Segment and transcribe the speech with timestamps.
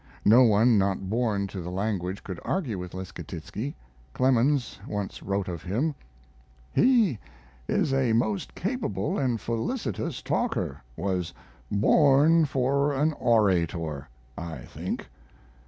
[0.25, 3.75] No one not born to the language could argue with Leschetizky.
[4.13, 5.93] Clemens once wrote of him:
[6.73, 7.19] He
[7.67, 11.35] is a most capable and felicitous talker was
[11.71, 15.07] born for an orator, I think.